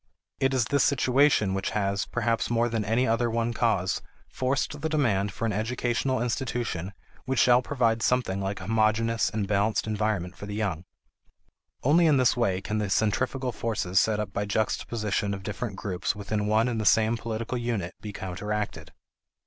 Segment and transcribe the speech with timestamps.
[0.39, 4.89] It is this situation which has, perhaps more than any other one cause, forced the
[4.89, 6.93] demand for an educational institution
[7.25, 10.85] which shall provide something like a homogeneous and balanced environment for the young.
[11.83, 16.15] Only in this way can the centrifugal forces set up by juxtaposition of different groups
[16.15, 18.93] within one and the same political unit be counteracted.